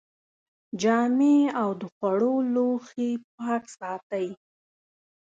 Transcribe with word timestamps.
جامې 0.81 1.37
او 1.61 1.69
د 1.81 1.83
خوړو 1.93 2.33
لوښي 2.53 3.11
پاک 3.37 3.63
ساتئ. 3.77 4.27